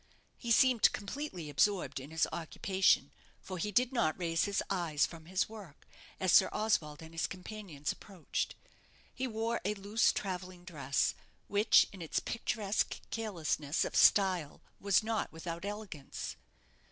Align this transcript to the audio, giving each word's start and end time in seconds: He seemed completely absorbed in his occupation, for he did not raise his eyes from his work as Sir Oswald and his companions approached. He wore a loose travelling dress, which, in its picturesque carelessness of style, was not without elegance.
He 0.35 0.49
seemed 0.49 0.91
completely 0.93 1.47
absorbed 1.47 1.99
in 1.99 2.09
his 2.09 2.27
occupation, 2.33 3.11
for 3.39 3.59
he 3.59 3.71
did 3.71 3.93
not 3.93 4.17
raise 4.17 4.45
his 4.45 4.63
eyes 4.67 5.05
from 5.05 5.25
his 5.27 5.47
work 5.47 5.87
as 6.19 6.31
Sir 6.33 6.49
Oswald 6.51 7.03
and 7.03 7.13
his 7.13 7.27
companions 7.27 7.91
approached. 7.91 8.55
He 9.13 9.27
wore 9.27 9.61
a 9.63 9.75
loose 9.75 10.11
travelling 10.11 10.63
dress, 10.65 11.13
which, 11.47 11.85
in 11.93 12.01
its 12.01 12.19
picturesque 12.19 12.99
carelessness 13.11 13.85
of 13.85 13.95
style, 13.95 14.61
was 14.79 15.03
not 15.03 15.31
without 15.31 15.65
elegance. 15.65 16.35